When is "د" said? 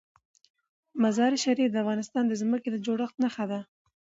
1.71-1.75, 2.27-2.33, 2.71-2.77